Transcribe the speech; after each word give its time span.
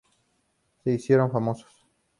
Se 0.83 0.91
hicieron 0.93 1.29
famosos. 1.31 1.85